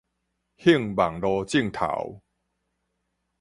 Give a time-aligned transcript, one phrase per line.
[0.57, 2.23] 興網路症頭